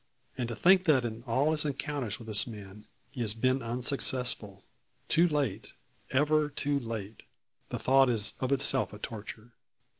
[0.35, 4.63] And to think that in all his encounters with this man, he has been unsuccessful;
[5.07, 5.73] too late
[6.09, 7.25] ever too late!
[7.69, 9.53] The thought is of itself a torture.